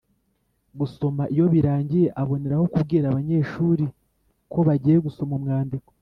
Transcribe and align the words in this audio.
gusoma. 0.79 1.23
Iyo 1.33 1.45
birangiye 1.53 2.07
aboneraho 2.21 2.65
kubwira 2.73 3.05
abanyeshuri 3.07 3.85
ko 4.51 4.59
bagiye 4.67 4.97
gusoma 5.05 5.33
umwandiko, 5.39 5.89